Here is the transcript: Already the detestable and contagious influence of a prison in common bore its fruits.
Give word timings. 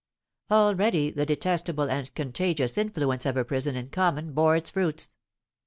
Already 0.49 1.11
the 1.11 1.27
detestable 1.27 1.87
and 1.91 2.11
contagious 2.15 2.75
influence 2.75 3.23
of 3.23 3.37
a 3.37 3.45
prison 3.45 3.75
in 3.75 3.89
common 3.91 4.33
bore 4.33 4.55
its 4.55 4.71
fruits. 4.71 5.13